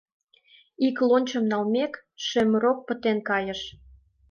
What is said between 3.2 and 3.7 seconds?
кайыш.